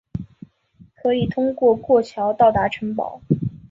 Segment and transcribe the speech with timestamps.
[0.95, 3.21] 可以通过过桥到达城堡。